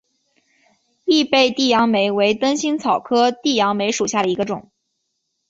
[1.05, 4.71] 异被地杨梅为灯心草科地杨梅属下的一个种。